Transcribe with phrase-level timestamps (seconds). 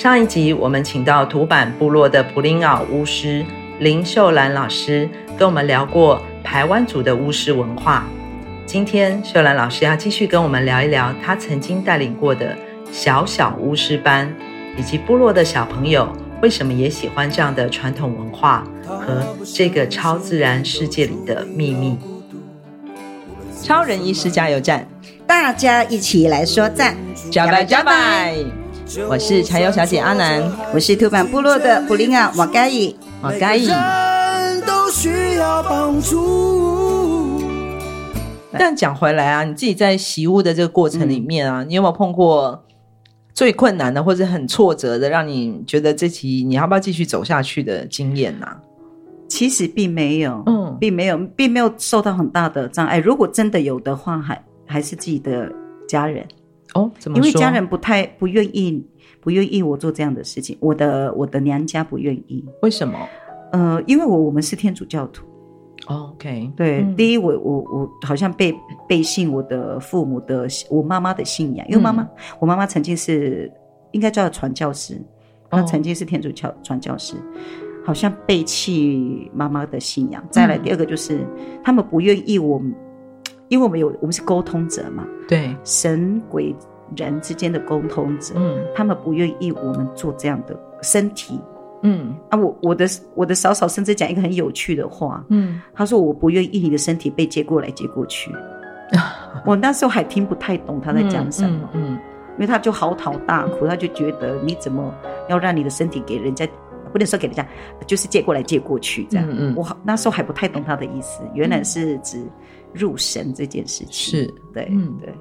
[0.00, 3.44] 上一集我们请到土坂部落的普林奥巫师
[3.80, 8.06] 林秀兰老师，跟我们聊过台湾族的巫师文化。
[8.64, 12.56] 今天秀兰老师要继续跟我们聊一聊她曾经带领过的
[12.90, 14.34] 小小巫师班，
[14.78, 19.22] 以及部落的小朋友为什么也喜欢这样的传统文化和
[19.54, 21.98] 这个超自然世界里的秘密。
[23.62, 24.88] 超人医师加油站，
[25.26, 26.96] 大家一起来说赞，
[27.30, 28.59] 加拜加拜。
[29.08, 30.42] 我是柴油小姐阿南，
[30.74, 33.68] 我是土坂部落的普林啊瓦盖伊，瓦盖伊。
[34.66, 37.40] 都需要帮助。
[38.50, 42.64] 但讲回来啊，你自己在习巫的这个过程里面啊，嗯、你有没有碰过
[43.32, 48.56] 最困难的，或者很挫折的，让你觉得这题你要不要继续走下去的经验呢、啊？
[49.28, 52.98] 其实并没有，嗯，并没有，并没有受到很大的障碍。
[52.98, 55.48] 如果真的有的话，还还是自己的
[55.86, 56.26] 家人。
[56.74, 57.18] 哦，怎么？
[57.18, 58.84] 因为家人不太不愿意，
[59.20, 60.56] 不愿意我做这样的事情。
[60.60, 62.44] 我的我的娘家不愿意。
[62.62, 62.98] 为什么？
[63.52, 65.26] 呃，因为我我们是天主教徒。
[65.88, 68.54] 哦、OK，对，嗯、第一，我我我好像背
[68.88, 72.08] 背信我的父母的我妈妈的信仰，因为妈妈、嗯、
[72.38, 73.50] 我妈妈曾经是
[73.92, 75.00] 应该叫传教士，
[75.50, 77.16] 她曾经是天主教传教士，
[77.84, 80.22] 好像背弃妈妈的信仰。
[80.30, 81.26] 再来，第二个就是、嗯、
[81.64, 82.62] 他们不愿意我。
[83.50, 86.54] 因为我们有，我们是沟通者嘛，对，神鬼
[86.96, 91.40] 人之间的沟通者，嗯，他们不愿意我们做这样的身体，
[91.82, 98.32] 嗯，啊，我我的我的嫂嫂甚至讲一个很有趣的话，嗯，她说我不愿意你的身体被接过来接过去，
[99.44, 101.92] 我那时候还听不太懂他在讲什么，嗯，嗯嗯，
[102.34, 104.94] 因为他就嚎啕大哭，他就觉得你怎么
[105.28, 106.46] 要让你的身体给人家，
[106.92, 107.46] 不能说给人家，
[107.86, 112.24] 就是借过来借过去这样，嗯，嗯，我那时候还不太懂他的意思，原来是指。
[112.72, 115.12] 入神这件事情是对，嗯对。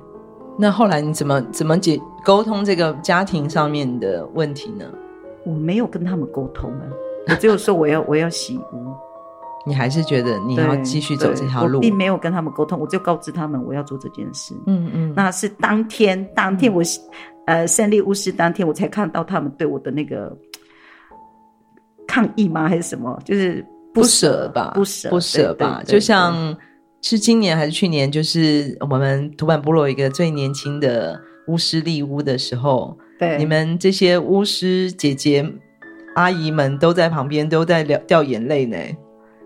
[0.56, 4.86] 那后来你怎么怎么解沟通这个家庭上面的问题呢？
[5.48, 6.86] 我没有跟他们沟通啊，
[7.28, 8.94] 我只有说我要 我要洗屋。
[9.66, 11.80] 你还是觉得你要继续走这条路？
[11.80, 14.54] 我并没有跟他们沟通，我就告知他们我要做这件事。
[14.68, 16.84] 嗯嗯，那是当天当天我
[17.48, 20.38] 呃胜利巫师当天我才看到他们对我的那个
[22.10, 22.68] 抗议吗？
[22.68, 23.18] 还是什么？
[23.24, 24.72] 就是不舍吧？
[24.74, 25.84] 不舍不舍吧？
[25.86, 26.58] 就像。
[27.02, 28.12] 是今年还是去年？
[28.12, 31.18] 就是我们土坂部落一个最年轻的
[31.48, 35.50] 巫师立巫的时候，对，你们这些巫师姐姐、
[36.16, 38.78] 阿姨们都在旁边，都在掉掉眼泪呢。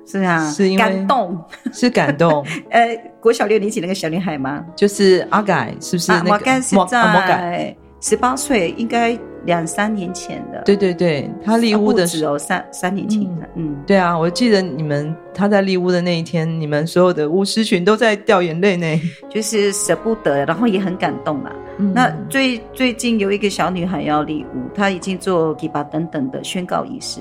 [0.07, 1.39] 是啊，是因为感动，
[1.71, 2.43] 是感动。
[2.71, 4.65] 呃，国小六年级那个小女孩吗？
[4.75, 6.31] 就是阿改，是不是那个？
[6.31, 9.15] 阿改是在十八岁，应该。
[9.45, 21.51] 两三年前的，对对对，他立屋的时候，三三年前的，嗯，对啊，我记得你们他在立屋的那一天，你们所有的巫师群都在掉眼泪呢，就是舍不得，然后也很感动啊。
[21.79, 27.19] 嗯、那最最近有一个小女孩要立屋，她已经做吉巴等等的宣告仪式，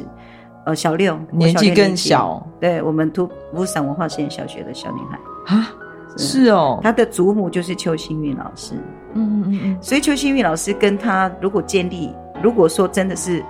[0.67, 5.57] 呃，小六，年纪更小，对我们土巫山文化实验小学的小女孩。
[5.57, 5.75] 啊，
[6.17, 6.51] 是。
[6.51, 8.75] 哦，她的祖母就是邱新玉老师。
[9.15, 13.43] 嗯嗯嗯嗯，所以邱新玉老师跟他如果建立，如果说真的是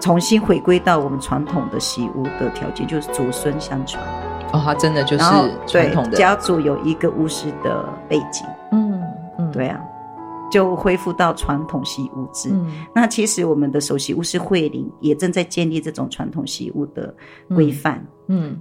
[0.00, 4.02] 重新回归到我们传统的习巫的条件，就是祖孙相传。
[4.52, 5.24] 哦，他真的就是
[5.66, 8.46] 传统的家族有一个巫师的背景。
[8.72, 9.00] 嗯
[9.38, 9.80] 嗯，对啊，
[10.50, 12.50] 就恢复到传统习巫制。
[12.52, 17.14] 嗯，那其实我们的首席巫师慧玲也正在建立这种传统习巫的
[17.54, 18.04] 规范。
[18.28, 18.50] 嗯。
[18.50, 18.60] 嗯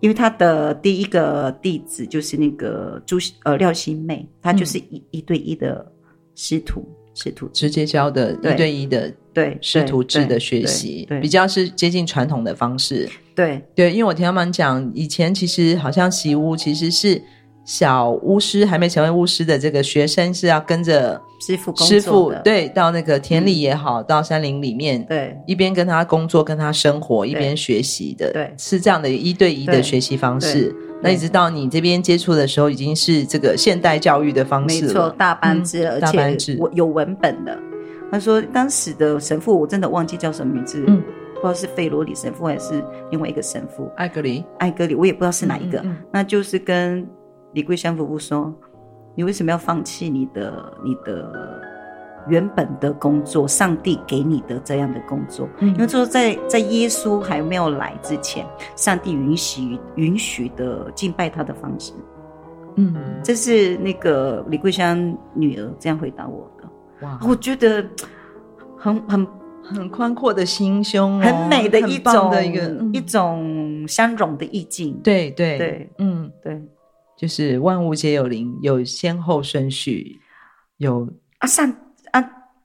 [0.00, 5.90] 因为他的第一个弟子就是那个朱呃廖新妹，他就是一、嗯、一对一的
[6.34, 7.48] 师徒，师徒。
[7.48, 13.08] 直接教的一对一的对师徒制的学习，比较是接近传统的方式。
[13.34, 13.62] 对。
[13.74, 17.20] 对，因为我听他们讲，以前其实好像习武其实是
[17.66, 25.36] 小巫师还没成为巫师的这个学生是要跟着师傅师傅对到那个田里也好，嗯、到山林里面对。
[25.48, 28.54] 一边跟他工作跟他生活一边学习的对。
[28.56, 30.72] 是这样的一对一的学习方式。
[31.02, 37.58] 那一直到你这边接触的时候，已经是这个现代教育的方式了，没错，大班制，嗯、而且我有文本的。
[38.12, 41.02] 他说当时的神父我真的忘记叫什么名字，嗯，
[41.34, 42.80] 不知道是费罗里神父还是
[43.10, 47.04] 另外一个神父，艾格里，艾格里，我也不知道是哪一个，嗯嗯、那就是跟。
[47.56, 48.54] 李桂香夫妇说
[49.16, 51.58] ：“你为什么要放弃你的你的
[52.28, 53.48] 原本的工作？
[53.48, 61.94] 上帝给你的这样的工作，嗯、因为说在在耶稣还没有来之前，上帝允许允许的敬拜他的方式。
[62.74, 62.94] 嗯，
[63.24, 66.68] 这是那个李桂香女儿这样回答我的。
[67.06, 67.82] 哇，我觉得
[68.76, 69.26] 很很
[69.62, 75.00] 很宽阔的心胸、哦，很美的一种的一个、嗯、一种相融的意境。
[75.02, 76.62] 对对对，嗯对。”
[77.16, 80.20] 就是万物皆有灵，有先后顺序，
[80.76, 81.08] 有
[81.38, 81.74] 啊上
[82.12, 82.22] 啊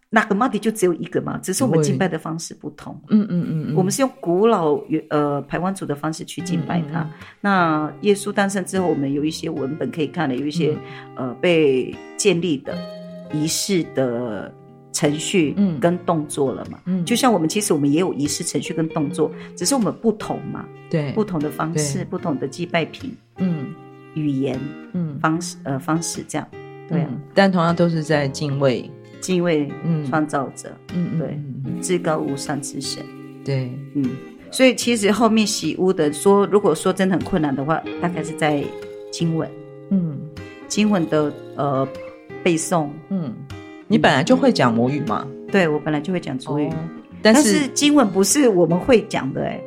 [0.09, 3.01] 那个目的就只有一个嘛，只是我们敬拜的方式不同。
[3.07, 4.77] 嗯嗯嗯，嗯我们是用古老
[5.09, 6.99] 呃排湾族的方式去敬拜他。
[6.99, 10.77] 嗯嗯、那耶稣诞生之后，我们有一些文本可以看的，有一些、
[11.15, 12.77] 嗯、呃被建立的
[13.31, 14.53] 仪式的
[14.91, 16.77] 程序跟动作了嘛。
[16.87, 20.65] 嗯，就像我们其实我们也有仪式程序跟动作，只是我们不同嘛。
[20.89, 23.15] 对，不同的方式，不同的祭拜品。
[23.37, 23.73] 嗯。
[24.13, 24.59] 语言，
[24.93, 26.47] 嗯，方式，呃，方式这样，
[26.89, 31.39] 对啊，但同样都是在敬畏，敬畏，嗯，创造者，嗯，对，
[31.81, 33.03] 至高无上之神，
[33.45, 34.03] 对，嗯，
[34.51, 38.61] 所以其实后面洗污的说，如果说真的很困难的话，大概是在
[39.11, 39.49] 经文，
[39.91, 40.19] 嗯，
[40.67, 41.87] 经文的呃
[42.43, 43.33] 背诵，嗯，
[43.87, 45.25] 你本来就会讲母语吗？
[45.51, 46.69] 对，我本来就会讲族语，
[47.21, 49.61] 但是经文不是我们会讲的，哎，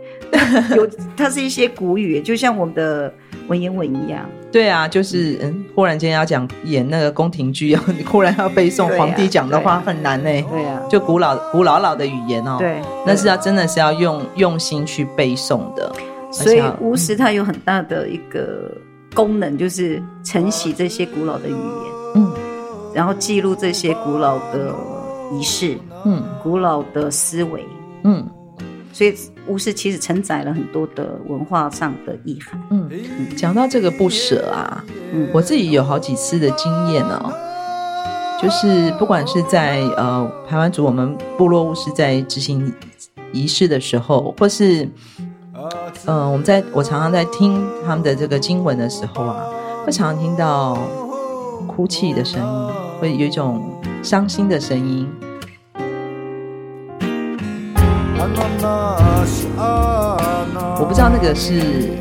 [0.77, 0.87] 有，
[1.17, 3.13] 它是一些古语，就像我们的。
[3.49, 10.31] 文言文一样，对啊，就是嗯，忽然间要讲演那个宫廷剧，要 忽然要背诵皇帝讲的话，很难呢。
[10.51, 12.57] 对啊，就古老古老老的语言哦。
[12.59, 15.93] 对，那是要真的是要用用心去背诵的。
[16.31, 18.71] 所以巫师他有很大的一个
[19.15, 22.33] 功能，就是承袭这些古老的语言，嗯，
[22.95, 24.75] 然后记录这些古老的
[25.33, 27.65] 仪式，嗯，古老的思维，
[28.05, 28.27] 嗯。
[28.95, 29.13] 所以
[29.49, 32.63] 巫师其实承载了很多的文化上的意涵。
[32.71, 32.89] 嗯，
[33.37, 37.33] 讲到这个不舍啊，嗯，我自己有好几次的经验哦，
[38.41, 42.73] 就是不管是在呃排湾族我们部落巫师在执行
[43.33, 44.85] 仪式的时候，或是
[45.19, 45.69] 嗯、
[46.07, 49.45] 呃、我们在我常常在听他们的这个经文的时候啊，
[49.85, 50.79] 会常常听到
[51.67, 53.61] 哭泣的声音，会有一种
[54.05, 55.11] 伤心的声音。
[60.79, 61.55] 我不知道那个是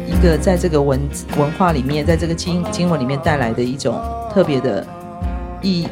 [0.07, 0.99] 一个在这个文
[1.37, 4.01] 文化里面，在这个经经文里面带来的一种
[4.33, 4.85] 特别的
[5.61, 5.87] 意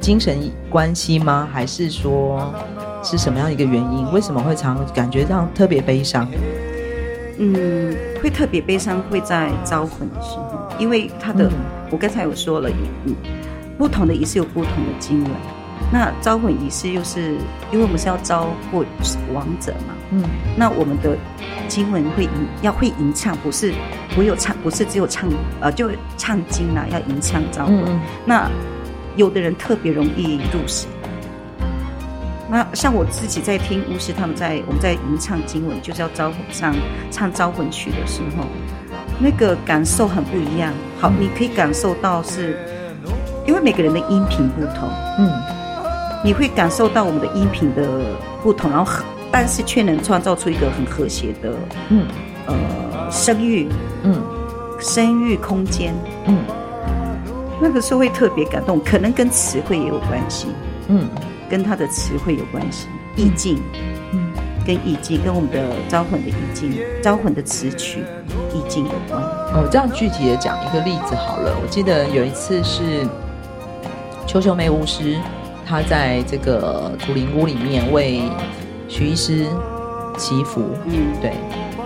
[0.00, 1.48] 精神关系吗？
[1.52, 2.52] 还是说
[3.02, 4.10] 是什么样一个原因？
[4.12, 6.28] 为什么会常感觉到特别悲伤？
[7.38, 11.52] 嗯，会特别悲伤会在招魂的时候，因为他的、嗯、
[11.90, 12.70] 我刚才有说了，
[13.06, 13.14] 嗯，
[13.78, 15.32] 不同的仪式有不同的经文。
[15.90, 17.32] 那招魂仪式又是，
[17.70, 18.86] 因为我们是要招魂
[19.34, 20.22] 亡者嘛，嗯，
[20.56, 21.16] 那我们的
[21.68, 22.30] 经文会吟，
[22.62, 23.74] 要会吟唱，不是
[24.14, 25.28] 不有唱，不是只有唱，
[25.60, 27.84] 呃，就唱经啦，要吟唱招魂。
[27.86, 28.50] 嗯、那
[29.16, 30.88] 有的人特别容易入神。
[32.50, 36.74] 那像我自己在听巫师他们在我们在吟唱经文，就是要招魂上
[37.10, 38.46] 唱招魂曲的时候，
[39.18, 40.72] 那个感受很不一样。
[40.98, 42.58] 好，你可以感受到是，
[43.46, 45.61] 因为每个人的音频不同，嗯。
[46.24, 47.82] 你会感受到我们的音频的
[48.42, 51.52] 不同，然后但是却能创造出一个很和谐的，
[51.88, 52.06] 嗯，
[52.46, 53.68] 呃，声域，
[54.04, 54.22] 嗯，
[54.78, 55.92] 声域空间，
[56.26, 56.38] 嗯，
[57.60, 60.46] 那个时候会特别感动，可能跟词汇也有关系，
[60.86, 61.08] 嗯，
[61.50, 62.86] 跟他的词汇有关系，
[63.16, 63.60] 意境，
[64.12, 64.32] 嗯，
[64.64, 68.04] 跟意境，跟我们的招魂的意境，招魂的词曲
[68.54, 69.20] 意境有关。
[69.20, 73.04] 哦，这样具体的讲一个例子好了，我记得有一次是
[74.24, 75.16] 邱秀梅巫师。
[75.72, 78.20] 他在这个土灵屋里面为
[78.88, 79.46] 许医师
[80.18, 81.32] 祈福，嗯，对。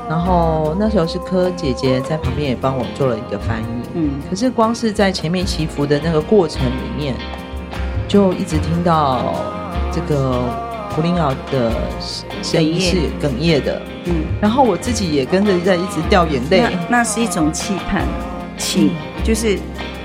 [0.09, 4.11] 然后那时候是柯姐姐在旁边也帮我做了一个翻译，嗯。
[4.29, 7.15] 可是光是在前面祈福的那个过程里面，
[8.09, 9.37] 就一直听到
[9.93, 10.43] 这个
[10.91, 11.71] 胡林奥的
[12.43, 14.25] 声音是哽咽的，嗯。
[14.41, 18.03] 然后我自己也跟着在一直掉眼泪，那，那是一种期盼，
[18.59, 19.57] 祈、嗯、就是。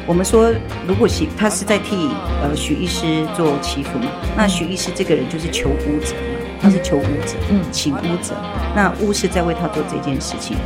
[0.08, 0.52] 我们说，
[0.88, 2.10] 如果许他是在替
[2.42, 4.06] 呃许医师做祈福嘛，
[4.36, 8.36] 那许医师这个人就是求巫者嘛，他是求巫者，嗯，请巫者，
[8.76, 10.58] 那巫师在为他做这件事情，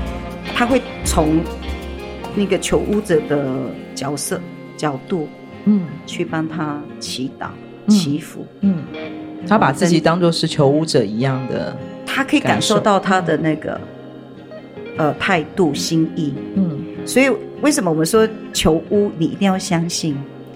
[0.55, 1.43] 他会从
[2.33, 3.45] 那个求巫者的
[3.93, 4.39] 角色
[4.77, 5.27] 角度，
[5.65, 7.47] 嗯，去帮他祈祷、
[7.89, 8.83] 祈福，嗯，
[9.47, 11.75] 他把自己当做是求巫者一样的，
[12.05, 12.79] 他可以感受。
[12.79, 13.79] 到他的那个
[14.97, 17.29] 呃态度、心意，嗯，所以
[17.65, 20.15] 为什么我们说求巫，你一定要相信，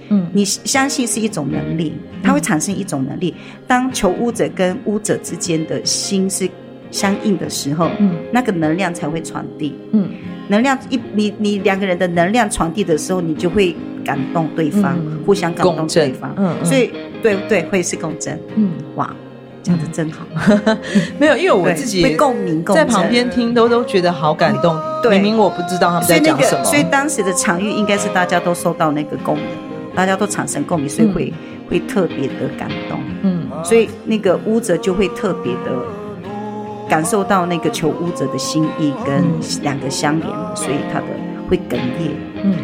[0.10, 3.34] 嗯，你相信是一种能力，它会产生一种能力。
[3.66, 6.48] 当求巫者跟巫者之间的心是
[6.92, 10.08] 相应的时候，嗯，那个能量才会传递，嗯。
[10.50, 13.76] 能量一你你两个人的能量传递的时候，你就会
[14.06, 16.32] 感动对方，嗯、互相感动对方。
[16.38, 16.66] 嗯，嗯。
[16.66, 16.92] 所以
[17.24, 18.40] 对对会是共振。
[18.56, 19.16] 嗯，哇，
[19.64, 20.26] 讲得真好。
[20.66, 20.78] 嗯、
[21.20, 24.76] 没有，因为我自己会共鸣，共，在旁边听都都觉得好感动。
[25.04, 26.64] 对，明明我不知道他们在讲什么。
[26.64, 29.46] 所以，那個、所以当时的场域应该是大家都受到那个共鸣，
[29.96, 33.00] 大家都产生共鸣，所以会、嗯、会特别的感动。
[33.22, 35.72] 嗯，所以那个巫者就会特别的。
[36.90, 39.24] 感受到那个求巫者的心意跟
[39.62, 41.06] 两个相连，嗯、所以他的
[41.48, 42.56] 会哽咽，嗯，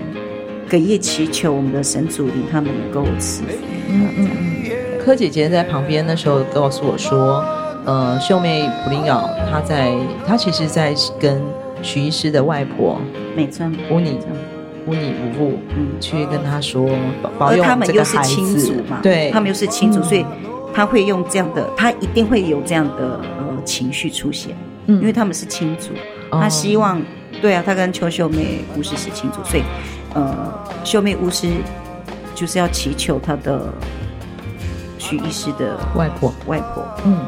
[0.67, 3.49] 哽咽祈求我们的神主灵他们能够赐福。
[3.87, 4.74] 嗯嗯嗯。
[5.05, 7.45] 柯姐姐在旁边的时候告诉我说，
[7.85, 9.95] 呃，秀妹普林奥她在，
[10.25, 11.39] 她其实在跟
[11.83, 12.99] 徐医师的外婆
[13.37, 14.17] 美珍乌尼
[14.87, 16.89] 乌尼五父，嗯，去跟她说
[17.37, 20.25] 保佑这个孩子嘛，对，他们又是亲族，所以
[20.73, 23.45] 他会用这样的，他一定会有这样的呃。
[23.63, 25.89] 情绪出现，嗯，因为他们是亲族，
[26.29, 27.01] 哦、他希望，
[27.41, 29.63] 对啊，他跟邱秀妹巫师是亲族，所以，
[30.13, 31.47] 呃，秀妹巫师
[32.35, 33.73] 就是要祈求他的
[35.05, 37.19] 许医师的外婆，外婆，嗯，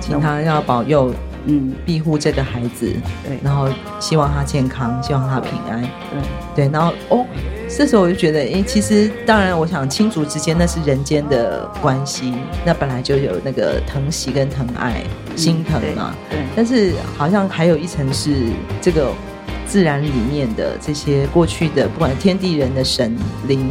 [0.00, 1.12] 请他要保佑，
[1.46, 2.94] 嗯，庇护这个孩子，
[3.24, 6.20] 对，然后希望他健康，希望他平安，对，
[6.54, 7.26] 对，然后哦。
[7.70, 12.32] 这时候我就觉得，哎，其实当然，我想亲族之间那是人间的关系，
[12.64, 15.02] 那本来就有那个疼惜跟疼爱、
[15.36, 16.14] 心疼嘛。
[16.30, 16.38] 对。
[16.56, 18.46] 但是好像还有一层是
[18.80, 19.12] 这个
[19.66, 23.14] 自然里面的这些过去的，不管天地人的神
[23.46, 23.70] 灵，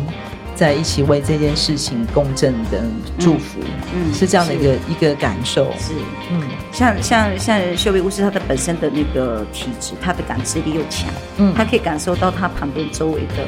[0.57, 2.81] 在一起为这件事情共振的
[3.19, 3.59] 祝福，
[3.93, 5.65] 嗯，是这样的一个一个感受。
[5.79, 5.93] 是，
[6.31, 13.45] 嗯，像像像秀妹巫师，他的本身的那个体质，他的感知力又强，嗯，他可以感受到他旁边周围的。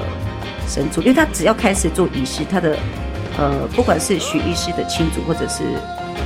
[0.67, 2.77] 神主，因为他只要开始做仪式，他的
[3.39, 5.63] 呃，不管是许医师的亲族，或者是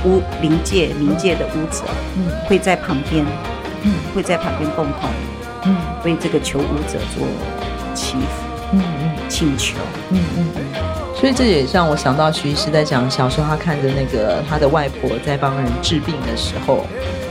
[0.04, 1.82] 巫灵界、冥界的巫者，
[2.14, 3.24] 嗯，会在旁边，
[3.84, 5.08] 嗯，会在旁边共同，
[5.64, 5.74] 嗯，
[6.04, 7.26] 为这个求巫者做
[7.94, 9.76] 祈福，嗯嗯，请求，
[10.10, 10.46] 嗯嗯。
[11.14, 16.84] 所以这也让我想到徐医师在讲小时候，他看着那个他的外婆在帮人治病的时候，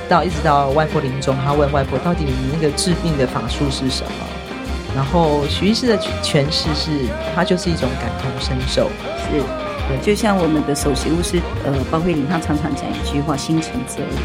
[0.10, 4.12] 到一直到外婆临终，他问外婆到底你那个治病的法术是什么？
[4.96, 6.92] 然后徐医师的诠释是，
[7.36, 9.42] 他就是一种感同身受，是，
[9.88, 14.20] 对，就像我们的首席巫师呃包慧玲，他常常讲一句话“心诚则灵”，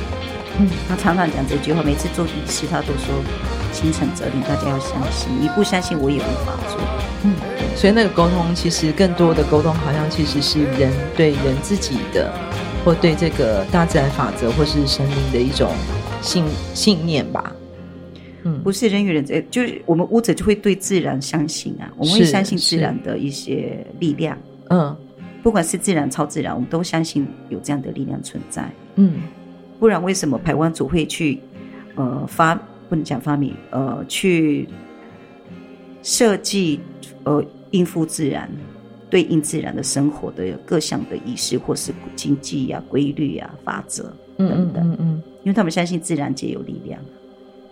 [0.61, 3.15] 嗯，他常常讲这句话，每次做仪式他都说
[3.73, 6.81] “心诚则灵”，大家要相信，你不相信我也无法做，
[7.25, 7.35] 嗯，
[7.77, 12.33] 所以那个沟通其实更多的沟通，好像其实是人对人自己的，
[12.85, 15.71] 或对这个大自然法则或是神灵的一种
[16.21, 17.53] 信信念吧。
[18.45, 24.38] 嗯，不是人与人，就是我们巫者就会对自然相信啊，我们会相信自然的一些力量。
[24.71, 24.97] 嗯，
[25.43, 28.69] 不管是自然、超自然，我们都相信有这样的力量存在。
[28.95, 29.23] 嗯，
[29.78, 31.40] 不然为什么台湾族会去
[31.97, 32.54] 呃发
[32.88, 34.68] 不能讲发明呃去
[36.02, 36.80] 设计
[37.25, 38.50] 呃应付自然、
[39.11, 44.04] 对应自然的生活的各项的仪式，或是经济呀、啊、规律呀、啊、法则
[44.37, 44.49] 等等。
[44.49, 47.00] 嗯嗯，嗯嗯，因为他们相信自然界有力量。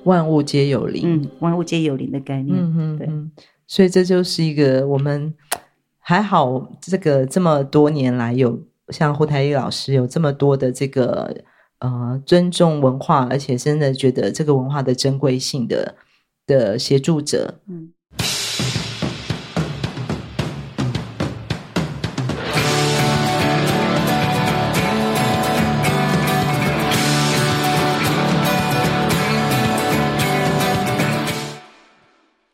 [0.05, 3.09] 万物皆有灵，嗯，万物皆有灵的概念，嗯嗯，对，
[3.67, 5.35] 所以这就是一个我们
[5.99, 8.61] 还好，这个这么多年来有
[8.91, 11.37] 像胡台丽老师有这么多的这个
[11.79, 15.95] 呃尊重文化，而且真的觉得这个文化的珍贵性的
[16.47, 17.93] 的协助者，嗯。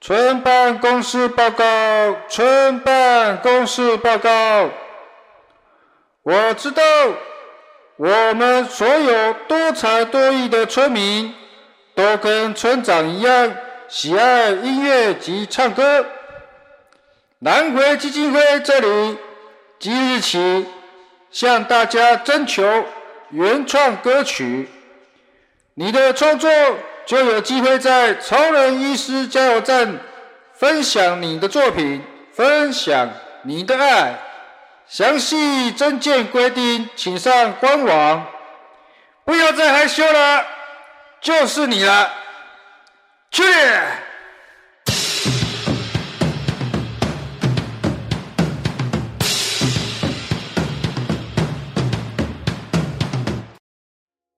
[0.00, 1.64] 村办公室报告，
[2.28, 4.30] 村办公室报告。
[6.24, 6.82] 我知道，
[7.96, 11.32] 我们所有多才多艺的村民，
[11.94, 13.54] 都跟村长一样
[13.88, 16.04] 喜爱音乐及唱歌。
[17.40, 19.18] 南回基金会这里
[19.78, 20.66] 即日起
[21.30, 22.84] 向大家征求
[23.30, 24.68] 原创歌曲，
[25.74, 26.50] 你的创作。
[27.04, 29.98] 就有机会在超人医师加油站
[30.54, 32.00] 分享你的作品，
[32.32, 33.10] 分享
[33.42, 34.16] 你的爱。
[34.92, 38.26] 详细证件规定请上官网。
[39.24, 40.44] 不要再害羞了
[41.18, 42.10] 就是你了。
[43.30, 43.42] 去。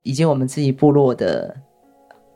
[0.02, 1.52] 以及我们自己部落的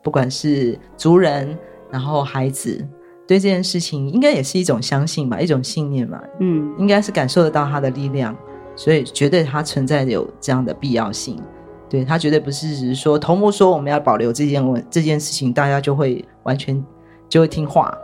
[0.03, 1.57] 不管是族人
[1.89, 2.85] 然后孩子
[3.29, 6.19] 对这件事情应该也是一种相信吧，一种信念吧。
[6.39, 8.35] 嗯，应该是感受得到它的力量，
[8.75, 11.39] 所以绝对它存在有这样的必要性。
[11.87, 16.83] 对，它绝对不是只是说头目说我们要保留这件文这件事情，大家就会完全
[17.29, 17.95] 就会听话。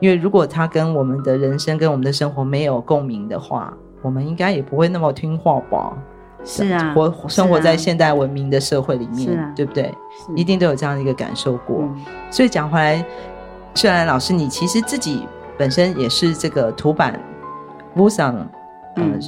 [0.00, 5.92] 因为如果他跟我们的人生跟我们的生活没有共鸣的话，我们应该也不会那么听话吧。
[6.42, 9.92] 是啊，活生活在现代文明的社会里面，啊、对不对？
[10.34, 11.80] 一定都有这样的一个感受过。
[11.82, 13.04] 嗯、所以讲回来，
[13.74, 15.26] 秀兰老师，你其实自己
[15.58, 17.18] 本身也是这个土坂
[17.96, 18.48] 乌桑
[18.96, 19.18] 嗯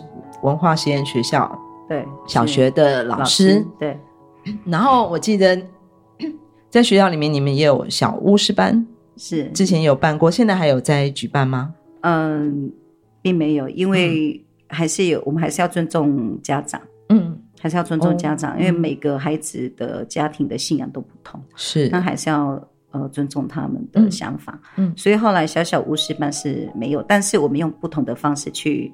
[0.43, 1.59] 文化实验学校
[1.89, 3.99] 对小学的老师，老师对。
[4.67, 5.61] 然后我记得
[6.69, 8.85] 在学校里面，你们也有小巫师班，
[9.17, 11.73] 是之前有办过，现在还有在举办吗？
[12.01, 12.73] 嗯，
[13.23, 16.81] 并没有，因为还是有，嗯、我们还是要尊重家长。
[17.11, 22.61] 嗯，还是要尊重家长，哦、因为每个孩子的家庭的信仰都不同，是，那还是要
[22.93, 24.59] 呃尊重他们的想法。
[24.77, 28.93] 嗯，嗯，所以后来小小巫师班是没有，但是我们用不同的方式去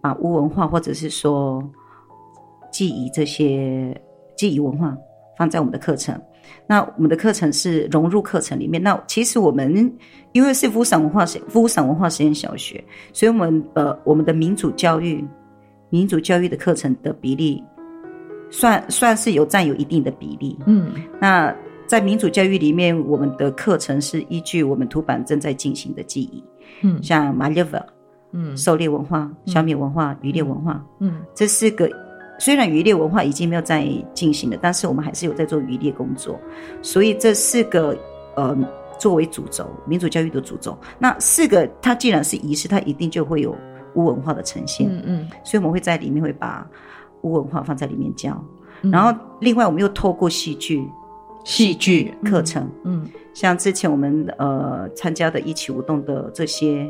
[0.00, 1.62] 把巫文化或者是说
[2.70, 3.94] 记忆这些
[4.36, 4.96] 记忆文化
[5.36, 6.18] 放在我们的课程。
[6.66, 8.82] 那我们的课程是融入课程里面。
[8.82, 9.92] 那其实我们
[10.32, 12.82] 因为是乌散文化实乌散文化实验小学，
[13.12, 15.22] 所以我们呃我们的民主教育。
[15.94, 17.62] 民主教育的课程的比例
[18.50, 20.58] 算算是有占有一定的比例。
[20.64, 21.54] 嗯，那
[21.92, 26.42] 在民主教育里面，我们的课程是依据我们土版正在进行的记忆，
[26.80, 27.86] 嗯，像马列瓦，
[28.30, 31.86] 嗯，狩猎文化、小米文化、渔猎文化，嗯，这四个
[32.38, 36.40] 虽然渔猎文化已经没有在进行了，但是我们还是有在做渔猎工作，
[36.80, 37.94] 所以这四个
[38.36, 38.56] 呃
[38.98, 43.54] 作为主轴，民主教育的主轴，那四个它既然是仪式，它一定就会有。
[43.96, 46.66] 巫文化的呈现，嗯嗯，所以我们会在里面会把
[47.20, 48.42] 巫文化放在里面教，
[48.80, 50.88] 嗯、然后另外我们又透过戏剧、
[51.44, 56.86] 戏剧课程，嗯，像之前我们呃参加的一起舞动的这些，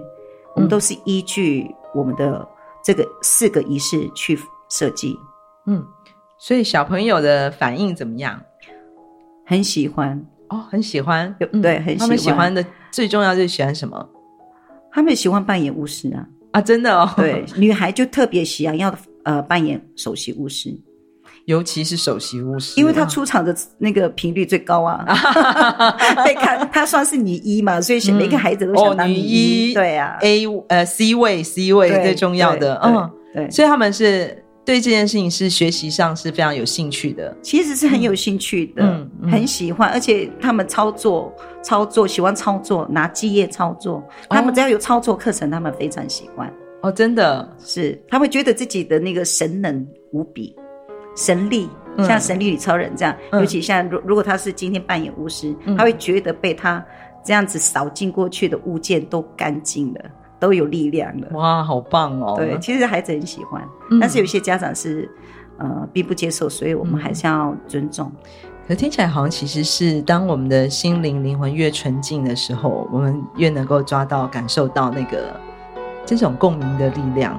[0.55, 2.47] 我们都是依据我们的
[2.85, 4.39] 这个四个仪式去
[4.69, 5.19] 设计，
[5.67, 5.85] 嗯，
[6.39, 8.41] 所以小朋友的反应怎么样？
[9.45, 11.99] 很喜欢哦，很喜欢，对，很喜欢。
[11.99, 14.09] 他们喜欢的最重要就是喜欢什么？
[14.91, 16.27] 他们喜欢扮演巫师啊。
[16.53, 20.71] 啊，真的哦，对，女孩就特别喜欢要呃扮演首席巫师，
[21.47, 25.05] 尤其是首席巫师，因为他出场的那个频率最高啊。
[26.25, 29.75] 被看他算是女一嘛，所以每个孩子都想当女一。
[29.75, 41.33] 对啊，A 呃 C 位 C 位最重要的，嗯，对，所以他们是对这件事情是学习上是非常有兴趣的，其实是很有兴趣的，很喜欢，而且他们操作。
[41.65, 44.03] 操作喜欢操作，拿基业操作。
[44.29, 46.53] 他们只要有操作课程，他们非常喜欢。
[46.81, 50.57] 哦，真的是，他会觉得自己的那个神能无比，
[51.15, 53.15] 神力，像神力女超人这样。
[53.31, 56.85] 嗯、尤其像如如果他是今天扮演巫师，嗯、他会觉得被他
[57.25, 60.01] 这样子扫进过去的物件都干净了，
[60.41, 61.29] 都有力量了。
[61.33, 62.35] 哇，好棒哦！
[62.37, 65.09] 对，其实孩子很喜欢，嗯、但是有些家长是
[65.59, 68.11] 呃并不接受，所以我们还是要尊重。
[68.67, 75.39] 可听起来好像其实是，当我们的心灵灵魂越纯净的时候，我们越能够抓到、感受到那个
[76.07, 77.39] 这种共鸣的力量。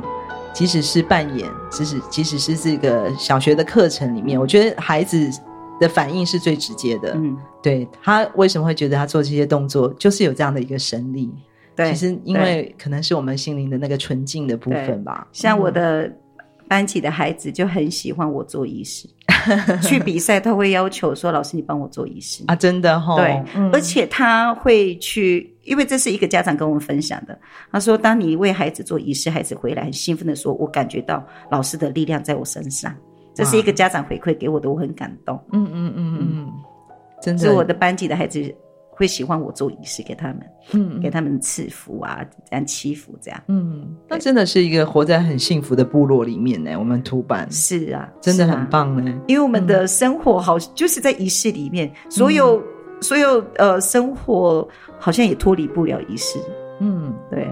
[0.53, 5.29] 即使是扮演，即使即使是这个小学的课程里面，我觉得孩子
[5.79, 7.13] 的反应是最直接的。
[7.15, 11.29] 嗯，对，他为什么会觉得他做这些动作，就是有这样的一个神力。
[11.75, 15.27] 对，其实因为可能是我们心灵的那个纯净的部分吧。
[15.33, 16.11] 像我的。
[16.65, 19.07] 班级的孩子就很喜欢我做仪式，
[19.83, 27.38] 去比赛他会要求说：“老师，你帮我做仪式啊！”真的哈、哦，对，嗯、而且他会去，因为这是一个家长跟我们分享的。
[27.71, 32.93] 他说：“当你为孩子做仪式，孩子回来很兴奋的说，我感觉到老师的力量在我身上。”
[33.34, 35.39] 这是一个家长回馈给我的，我很感动。
[35.52, 36.52] 嗯嗯嗯嗯，
[37.21, 38.54] 真的，是我的班级的孩子。
[38.95, 40.41] 会喜欢我做仪式给他们，
[40.73, 46.76] 嗯，给他们赐福啊，这样祈福这样，嗯，那真的是一个活在很幸福的部落里面呢。
[46.78, 52.63] 我们土版是啊，真的很棒呢，因为我们的生活好就是在仪式里面，所有
[53.03, 56.39] 所有呃生活好像也脱离不了仪式，
[56.79, 57.47] 嗯，对，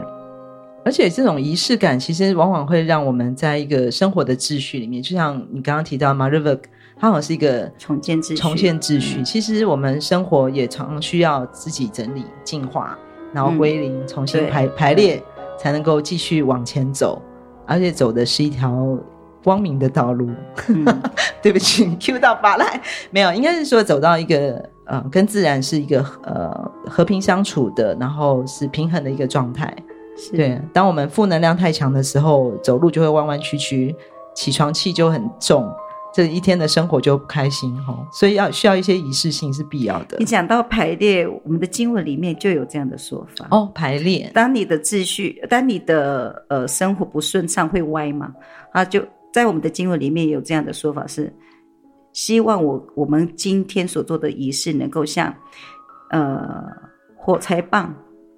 [0.83, 6.61] 而且这种仪式感其实往往会让我们在一个生活的秩序里面，就像你刚刚提到 Marivok
[6.97, 9.21] 它好像是一个重建秩序，重建秩序。
[9.23, 12.97] 其实我们生活也常需要自己整理、净化，
[13.33, 15.21] 然后归零，重新排排列，
[15.57, 17.21] 才能够继续往前走。
[17.67, 18.97] 而且走的是一条
[19.43, 20.29] 光明的道路。
[21.41, 29.73] 对不起，Q 到巴来，没有，应该是说走到一个呃，跟自然是一个呃和平相处的，然后是平衡的一个状态。
[30.33, 33.95] 对，当我们负能量太强的时候，走路就会弯弯曲曲，
[34.35, 35.65] 起床气就很重。
[36.13, 37.97] 这一天的生活就不开心哈。
[38.11, 40.17] 所以要需要一些仪式性是必要的。
[40.19, 43.71] 你讲到排列，我们的经文里面就有这样的说法哦。
[43.73, 48.29] 排列，当你的秩序，当你的呃生活不顺畅会歪嘛？
[48.73, 49.01] 啊，就
[49.31, 51.33] 在我们的经文里面有这样的说法是，
[52.13, 55.33] 希望我我们今天所做的仪式能够像
[56.09, 56.65] 呃
[57.15, 57.93] 火柴棒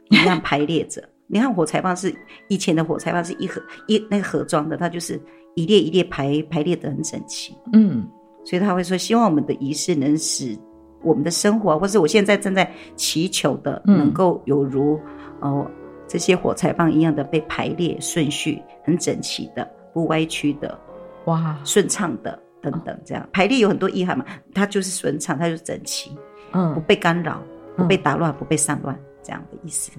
[0.10, 1.04] 一样排列着。
[1.28, 2.14] 你看火柴棒是
[2.48, 5.20] 以前的火柴棒是一盒一那个盒装的，它就是
[5.56, 7.56] 一列一列排排列的很整齐。
[7.72, 8.08] 嗯，
[8.46, 10.56] 所以他会说，希望我们的仪式能使
[11.02, 15.00] 我们的生活，或是我现在正在祈求的，能够有如
[15.40, 15.66] 哦
[16.08, 20.78] 这些火柴棒一样的被排列顺序很整齐的，不歪曲的，
[21.26, 26.18] 哇，顺畅的等等，这样排列有很多意涵嘛，它就是顺畅，它就是整齐，
[26.54, 27.44] 嗯，不被干扰，
[27.76, 29.92] 不被打乱，不被散乱，这样的意思。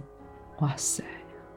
[0.60, 1.04] 哇塞，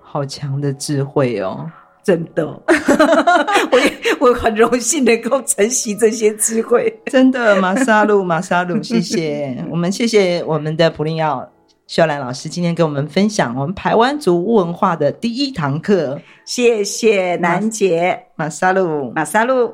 [0.02, 1.72] 好强的智慧哦！
[2.04, 2.46] 真的，
[3.72, 3.92] 我也
[4.22, 6.94] 我很荣幸能够承袭这些智慧。
[7.12, 11.46] 真的，马萨路，马萨路，谢谢我们，谢谢我们的普林奥
[11.86, 16.20] 秀兰老师今天跟我们分享我们台湾族文化的第一堂课。
[16.46, 19.74] 谢谢南姐，马萨路，马萨路。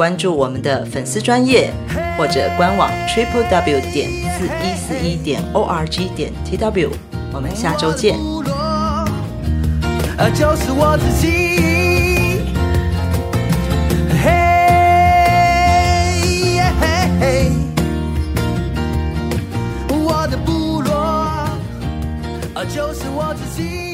[0.00, 1.70] 关注我们的粉丝专业
[2.16, 6.90] 或者官网 triple w 点四一四一点 o r g 点 t w，
[7.34, 8.18] 我们下周见。
[10.32, 11.28] 就是我自己，
[14.22, 14.30] 嘿，
[16.80, 16.82] 嘿，
[17.20, 17.52] 嘿，
[19.90, 21.46] 我的部落，
[22.74, 23.89] 就是我自己。